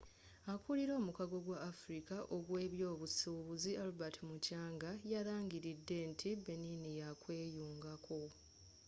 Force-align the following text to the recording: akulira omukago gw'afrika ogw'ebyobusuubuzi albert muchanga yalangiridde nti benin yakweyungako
akulira 0.53 0.91
omukago 1.01 1.37
gw'afrika 1.45 2.17
ogw'ebyobusuubuzi 2.35 3.71
albert 3.83 4.15
muchanga 4.29 4.89
yalangiridde 5.13 5.97
nti 6.11 6.29
benin 6.45 6.83
yakweyungako 6.99 8.19